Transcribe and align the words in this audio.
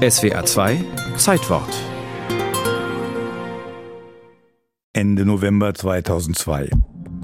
SWA 0.00 0.42
2 0.46 0.82
Zeitwort 1.18 1.68
Ende 4.94 5.26
November 5.26 5.74
2002. 5.74 6.70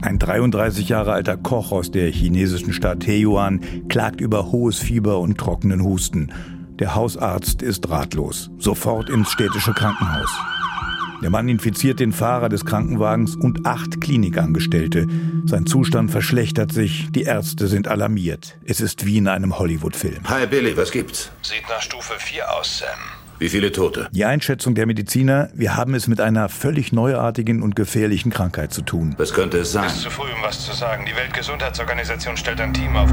Ein 0.02 0.18
33 0.18 0.90
Jahre 0.90 1.14
alter 1.14 1.38
Koch 1.38 1.72
aus 1.72 1.90
der 1.90 2.10
chinesischen 2.10 2.74
Stadt 2.74 3.06
Heyuan 3.06 3.62
klagt 3.88 4.20
über 4.20 4.52
hohes 4.52 4.78
Fieber 4.78 5.20
und 5.20 5.38
trockenen 5.38 5.82
Husten. 5.82 6.30
Der 6.78 6.94
Hausarzt 6.94 7.62
ist 7.62 7.88
ratlos. 7.88 8.51
Sofort 8.58 9.08
ins 9.08 9.31
städtische 9.31 9.72
Krankenhaus. 9.72 10.31
Der 11.22 11.30
Mann 11.30 11.48
infiziert 11.48 12.01
den 12.01 12.12
Fahrer 12.12 12.48
des 12.48 12.64
Krankenwagens 12.64 13.37
und 13.37 13.66
acht 13.66 14.01
Klinikangestellte. 14.01 15.06
Sein 15.46 15.66
Zustand 15.66 16.10
verschlechtert 16.10 16.73
sich, 16.73 17.09
die 17.10 17.23
Ärzte 17.23 17.69
sind 17.69 17.88
alarmiert. 17.88 18.59
Es 18.65 18.80
ist 18.80 19.06
wie 19.06 19.16
in 19.16 19.29
einem 19.29 19.59
Hollywood-Film. 19.59 20.29
Hi 20.29 20.47
Billy, 20.47 20.77
was 20.77 20.91
gibt's? 20.91 21.30
Sieht 21.42 21.69
nach 21.69 21.80
Stufe 21.80 22.15
4 22.19 22.52
aus, 22.52 22.79
Sam. 22.79 22.88
Wie 23.38 23.48
viele 23.48 23.70
Tote? 23.70 24.09
Die 24.12 24.25
Einschätzung 24.25 24.75
der 24.75 24.87
Mediziner, 24.87 25.51
wir 25.55 25.77
haben 25.77 25.95
es 25.95 26.09
mit 26.09 26.20
einer 26.20 26.48
völlig 26.48 26.92
neuartigen 26.92 27.62
und 27.62 27.77
gefährlichen 27.77 28.30
Krankheit 28.30 28.73
zu 28.73 28.83
tun. 28.83 29.14
Was 29.19 29.34
könnte 29.34 29.59
es 29.59 29.73
sein? 29.73 29.87
Ist 29.87 30.01
zu 30.01 30.11
früh, 30.11 30.30
um 30.34 30.42
was 30.42 30.64
zu 30.64 30.73
sagen. 30.75 31.05
Die 31.06 31.17
Weltgesundheitsorganisation 31.17 32.37
stellt 32.37 32.61
ein 32.61 32.73
Team 32.73 32.97
auf. 32.97 33.11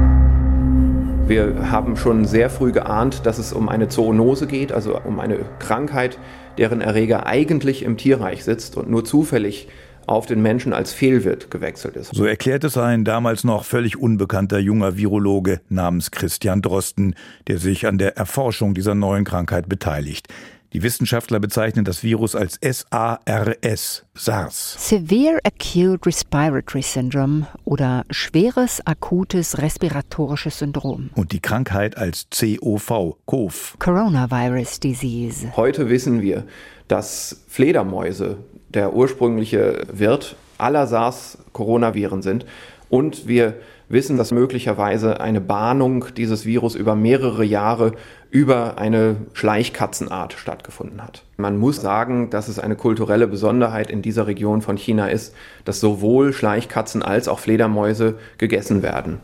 Wir 1.26 1.70
haben 1.70 1.96
schon 1.96 2.26
sehr 2.26 2.50
früh 2.50 2.70
geahnt, 2.70 3.24
dass 3.24 3.38
es 3.38 3.54
um 3.54 3.70
eine 3.70 3.88
Zoonose 3.88 4.46
geht, 4.46 4.72
also 4.72 5.00
um 5.00 5.20
eine 5.20 5.38
Krankheit, 5.58 6.18
deren 6.58 6.82
Erreger 6.82 7.24
eigentlich 7.24 7.82
im 7.82 7.96
Tierreich 7.96 8.44
sitzt 8.44 8.76
und 8.76 8.90
nur 8.90 9.06
zufällig 9.06 9.68
auf 10.06 10.26
den 10.26 10.42
Menschen 10.42 10.74
als 10.74 10.92
Fehlwirt 10.92 11.50
gewechselt 11.50 11.96
ist. 11.96 12.14
So 12.14 12.26
erklärt 12.26 12.62
es 12.64 12.76
ein 12.76 13.04
damals 13.06 13.42
noch 13.42 13.64
völlig 13.64 13.96
unbekannter 13.96 14.58
junger 14.58 14.98
Virologe 14.98 15.62
namens 15.70 16.10
Christian 16.10 16.60
Drosten, 16.60 17.14
der 17.48 17.56
sich 17.56 17.86
an 17.86 17.96
der 17.96 18.18
Erforschung 18.18 18.74
dieser 18.74 18.94
neuen 18.94 19.24
Krankheit 19.24 19.66
beteiligt. 19.66 20.28
Die 20.74 20.82
Wissenschaftler 20.82 21.38
bezeichnen 21.38 21.84
das 21.84 22.02
Virus 22.02 22.34
als 22.34 22.58
SARS, 22.60 24.04
SARS. 24.12 24.88
Severe 24.88 25.38
Acute 25.44 26.04
Respiratory 26.04 26.82
Syndrome 26.82 27.46
oder 27.64 28.04
schweres 28.10 28.84
akutes 28.84 29.58
respiratorisches 29.58 30.58
Syndrom. 30.58 31.10
Und 31.14 31.30
die 31.30 31.38
Krankheit 31.38 31.96
als 31.96 32.26
COV, 32.36 33.14
COV. 33.24 33.76
Coronavirus 33.78 34.80
Disease. 34.80 35.52
Heute 35.56 35.88
wissen 35.90 36.22
wir, 36.22 36.42
dass 36.88 37.44
Fledermäuse 37.46 38.38
der 38.68 38.94
ursprüngliche 38.94 39.86
Wirt 39.92 40.34
aller 40.58 40.88
SARS-Coronaviren 40.88 42.20
sind. 42.20 42.46
Und 42.88 43.28
wir 43.28 43.54
wissen, 43.88 44.16
dass 44.16 44.32
möglicherweise 44.32 45.20
eine 45.20 45.40
Bahnung 45.40 46.06
dieses 46.16 46.46
Virus 46.46 46.74
über 46.74 46.94
mehrere 46.94 47.44
Jahre 47.44 47.92
über 48.30 48.78
eine 48.78 49.16
Schleichkatzenart 49.32 50.32
stattgefunden 50.32 51.02
hat. 51.02 51.22
Man 51.36 51.56
muss 51.56 51.80
sagen, 51.80 52.30
dass 52.30 52.48
es 52.48 52.58
eine 52.58 52.74
kulturelle 52.74 53.28
Besonderheit 53.28 53.90
in 53.90 54.02
dieser 54.02 54.26
Region 54.26 54.60
von 54.60 54.76
China 54.76 55.06
ist, 55.06 55.34
dass 55.64 55.80
sowohl 55.80 56.32
Schleichkatzen 56.32 57.02
als 57.02 57.28
auch 57.28 57.38
Fledermäuse 57.38 58.16
gegessen 58.38 58.82
werden. 58.82 59.20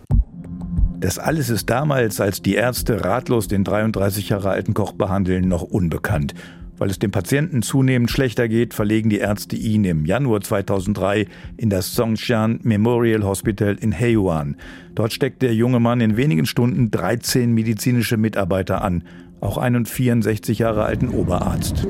Das 1.00 1.18
alles 1.18 1.48
ist 1.48 1.70
damals, 1.70 2.20
als 2.20 2.42
die 2.42 2.54
Ärzte 2.54 3.04
ratlos 3.04 3.48
den 3.48 3.64
33 3.64 4.28
Jahre 4.28 4.50
alten 4.50 4.74
Koch 4.74 4.92
behandeln, 4.92 5.48
noch 5.48 5.62
unbekannt. 5.62 6.34
Weil 6.80 6.88
es 6.88 6.98
dem 6.98 7.10
Patienten 7.10 7.60
zunehmend 7.60 8.10
schlechter 8.10 8.48
geht, 8.48 8.72
verlegen 8.72 9.10
die 9.10 9.18
Ärzte 9.18 9.54
ihn 9.54 9.84
im 9.84 10.06
Januar 10.06 10.40
2003 10.40 11.26
in 11.58 11.68
das 11.68 11.94
Songshan 11.94 12.58
Memorial 12.62 13.22
Hospital 13.22 13.76
in 13.78 13.92
Heyuan. 13.92 14.56
Dort 14.94 15.12
steckt 15.12 15.42
der 15.42 15.54
junge 15.54 15.78
Mann 15.78 16.00
in 16.00 16.16
wenigen 16.16 16.46
Stunden 16.46 16.90
13 16.90 17.52
medizinische 17.52 18.16
Mitarbeiter 18.16 18.82
an, 18.82 19.04
auch 19.42 19.58
einen 19.58 19.84
64 19.84 20.60
Jahre 20.60 20.84
alten 20.84 21.10
Oberarzt. 21.10 21.86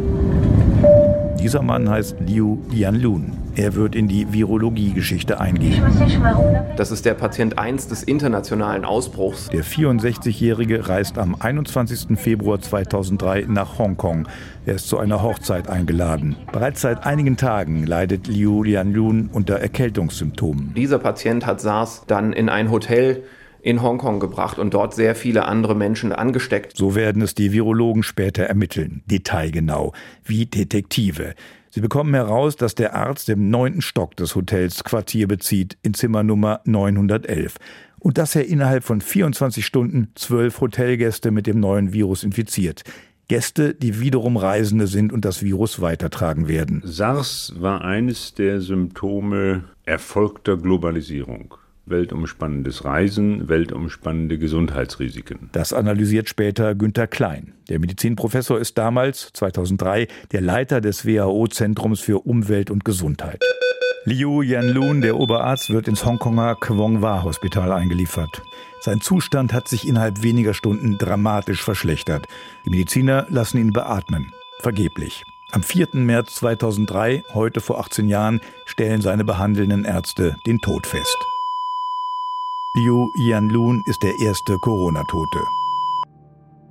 Dieser 1.42 1.62
Mann 1.62 1.88
heißt 1.88 2.16
Liu 2.20 2.58
Yanlun. 2.70 3.32
Er 3.56 3.74
wird 3.74 3.94
in 3.94 4.08
die 4.08 4.30
Virologiegeschichte 4.30 5.40
eingehen. 5.40 5.82
Das 6.76 6.90
ist 6.90 7.06
der 7.06 7.14
Patient 7.14 7.58
1 7.58 7.88
des 7.88 8.02
internationalen 8.02 8.84
Ausbruchs. 8.84 9.48
Der 9.48 9.64
64-Jährige 9.64 10.88
reist 10.88 11.16
am 11.16 11.34
21. 11.38 12.18
Februar 12.18 12.60
2003 12.60 13.46
nach 13.48 13.78
Hongkong. 13.78 14.28
Er 14.66 14.74
ist 14.74 14.88
zu 14.88 14.98
einer 14.98 15.22
Hochzeit 15.22 15.68
eingeladen. 15.68 16.36
Bereits 16.52 16.82
seit 16.82 17.06
einigen 17.06 17.38
Tagen 17.38 17.86
leidet 17.86 18.26
Liu 18.26 18.64
Yanlun 18.64 19.30
unter 19.32 19.56
Erkältungssymptomen. 19.56 20.74
Dieser 20.74 20.98
Patient 20.98 21.46
hat 21.46 21.60
SARS 21.60 22.04
dann 22.06 22.34
in 22.34 22.50
ein 22.50 22.70
Hotel 22.70 23.22
in 23.62 23.82
Hongkong 23.82 24.20
gebracht 24.20 24.58
und 24.58 24.74
dort 24.74 24.94
sehr 24.94 25.14
viele 25.14 25.46
andere 25.46 25.74
Menschen 25.74 26.12
angesteckt. 26.12 26.76
So 26.76 26.94
werden 26.94 27.22
es 27.22 27.34
die 27.34 27.52
Virologen 27.52 28.02
später 28.02 28.44
ermitteln, 28.44 29.02
detailgenau, 29.06 29.92
wie 30.24 30.46
Detektive. 30.46 31.34
Sie 31.72 31.80
bekommen 31.80 32.14
heraus, 32.14 32.56
dass 32.56 32.74
der 32.74 32.94
Arzt 32.94 33.28
im 33.28 33.48
neunten 33.48 33.80
Stock 33.80 34.16
des 34.16 34.34
Hotels 34.34 34.82
Quartier 34.82 35.28
bezieht, 35.28 35.78
in 35.82 35.94
Zimmer 35.94 36.24
Nummer 36.24 36.60
911. 36.64 37.56
Und 38.00 38.18
dass 38.18 38.34
er 38.34 38.46
innerhalb 38.46 38.82
von 38.82 39.00
24 39.00 39.64
Stunden 39.64 40.08
zwölf 40.16 40.60
Hotelgäste 40.60 41.30
mit 41.30 41.46
dem 41.46 41.60
neuen 41.60 41.92
Virus 41.92 42.24
infiziert. 42.24 42.82
Gäste, 43.28 43.74
die 43.74 44.00
wiederum 44.00 44.36
Reisende 44.36 44.88
sind 44.88 45.12
und 45.12 45.24
das 45.24 45.44
Virus 45.44 45.80
weitertragen 45.80 46.48
werden. 46.48 46.82
SARS 46.84 47.54
war 47.58 47.82
eines 47.82 48.34
der 48.34 48.60
Symptome 48.60 49.62
erfolgter 49.84 50.56
Globalisierung 50.56 51.54
weltumspannendes 51.90 52.84
Reisen, 52.84 53.48
weltumspannende 53.48 54.38
Gesundheitsrisiken. 54.38 55.50
Das 55.52 55.72
analysiert 55.72 56.28
später 56.28 56.74
Günter 56.74 57.06
Klein. 57.06 57.54
Der 57.68 57.78
Medizinprofessor 57.78 58.58
ist 58.58 58.78
damals, 58.78 59.30
2003, 59.34 60.08
der 60.32 60.40
Leiter 60.40 60.80
des 60.80 61.04
WHO-Zentrums 61.04 62.00
für 62.00 62.20
Umwelt 62.20 62.70
und 62.70 62.84
Gesundheit. 62.84 63.42
Liu 64.04 64.40
Yanlun, 64.40 65.02
der 65.02 65.18
Oberarzt, 65.18 65.70
wird 65.70 65.86
ins 65.86 66.06
Hongkonger 66.06 66.56
Kwong 66.56 67.02
Wa 67.02 67.22
Hospital 67.22 67.70
eingeliefert. 67.70 68.42
Sein 68.80 69.02
Zustand 69.02 69.52
hat 69.52 69.68
sich 69.68 69.86
innerhalb 69.86 70.22
weniger 70.22 70.54
Stunden 70.54 70.96
dramatisch 70.96 71.62
verschlechtert. 71.62 72.26
Die 72.64 72.70
Mediziner 72.70 73.26
lassen 73.28 73.58
ihn 73.58 73.74
beatmen. 73.74 74.32
Vergeblich. 74.60 75.24
Am 75.52 75.62
4. 75.62 75.88
März 75.92 76.36
2003, 76.36 77.24
heute 77.34 77.60
vor 77.60 77.80
18 77.80 78.08
Jahren, 78.08 78.40
stellen 78.64 79.02
seine 79.02 79.24
behandelnden 79.24 79.84
Ärzte 79.84 80.36
den 80.46 80.60
Tod 80.60 80.86
fest. 80.86 81.18
Liu 82.76 83.10
Yanlun 83.16 83.82
ist 83.86 84.00
der 84.04 84.16
erste 84.20 84.56
Corona-Tote. 84.58 85.40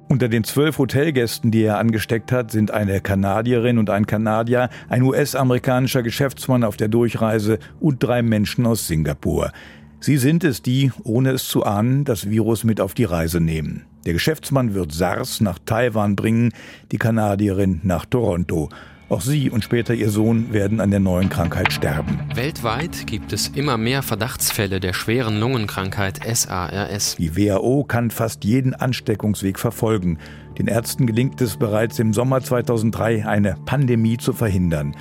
Unter 0.08 0.30
den 0.30 0.46
zwölf 0.46 0.78
Hotelgästen, 0.78 1.52
die 1.52 1.64
er 1.64 1.78
angesteckt 1.78 2.32
hat, 2.32 2.52
sind 2.52 2.72
eine 2.72 3.02
Kanadierin 3.02 3.78
und 3.78 3.90
ein 3.90 4.06
Kanadier, 4.08 4.70
ein 4.88 5.02
US-amerikanischer 5.02 6.02
Geschäftsmann 6.02 6.64
auf 6.64 6.78
der 6.78 6.88
Durchreise 6.88 7.60
und 7.82 8.02
drei 8.02 8.22
Menschen 8.22 8.66
aus 8.66 8.88
Singapur. 8.88 9.52
Sie 10.00 10.16
sind 10.16 10.46
es, 10.46 10.62
die, 10.62 10.94
ohne 11.04 11.32
es 11.32 11.50
zu 11.50 11.66
ahnen, 11.66 12.06
das 12.06 12.30
Virus 12.30 12.64
mit 12.64 12.80
auf 12.80 12.94
die 12.94 13.04
Reise 13.04 13.42
nehmen. 13.42 13.84
Der 14.06 14.14
Geschäftsmann 14.14 14.74
wird 14.74 14.94
SARS 14.94 15.42
nach 15.42 15.60
Taiwan 15.60 16.16
bringen, 16.16 16.54
die 16.94 16.98
Kanadierin 16.98 17.82
nach 17.84 18.06
Toronto. 18.06 18.70
Auch 19.10 19.22
sie 19.22 19.50
und 19.50 19.64
später 19.64 19.96
ihr 19.96 20.12
Sohn 20.12 20.54
werden 20.54 20.80
an 20.80 20.92
der 20.92 21.00
neuen 21.00 21.30
Krankheit 21.30 21.74
sterben. 21.74 22.20
Weltweit 22.36 23.08
gibt 23.08 23.34
es 23.34 23.48
immer 23.48 23.76
mehr 23.76 24.04
Verdachtsfälle 24.04 24.80
der 24.80 24.94
schweren 24.94 25.40
Lungenkrankheit 25.40 26.20
SARS. 26.32 27.16
Die 27.18 27.36
WHO 27.36 27.86
kann 27.86 28.12
fast 28.12 28.46
jeden 28.46 28.76
Ansteckungsweg 28.76 29.58
verfolgen. 29.58 30.20
Den 30.60 30.68
Ärzten 30.68 31.08
gelingt 31.08 31.42
es 31.42 31.58
bereits 31.58 31.98
im 31.98 32.14
Sommer 32.14 32.42
2003, 32.42 33.26
eine 33.26 33.58
Pandemie 33.66 34.18
zu 34.18 34.32
verhindern. 34.32 34.96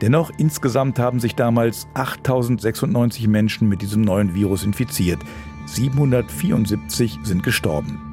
Dennoch 0.00 0.30
insgesamt 0.38 1.00
haben 1.00 1.18
sich 1.18 1.34
damals 1.34 1.88
8096 1.94 3.26
Menschen 3.26 3.68
mit 3.68 3.82
diesem 3.82 4.02
neuen 4.02 4.34
Virus 4.34 4.62
infiziert. 4.62 5.18
774 5.66 7.18
sind 7.24 7.42
gestorben. 7.42 8.09